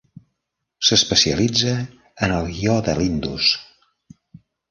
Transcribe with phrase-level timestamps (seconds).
[0.87, 1.75] S'especialitza
[2.27, 3.51] en el guió de l'Indus.